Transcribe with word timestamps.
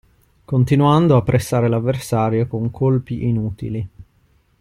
Continuando 0.45 1.15
a 1.15 1.21
pressare 1.21 1.67
l'avversario 1.67 2.47
con 2.47 2.71
colpi 2.71 3.25
inutili. 3.27 3.87